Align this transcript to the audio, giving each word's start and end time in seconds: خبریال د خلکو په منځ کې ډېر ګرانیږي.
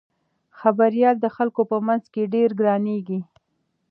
خبریال 0.59 1.15
د 1.21 1.25
خلکو 1.35 1.61
په 1.71 1.77
منځ 1.87 2.03
کې 2.13 2.31
ډېر 2.33 2.49
ګرانیږي. 2.59 3.19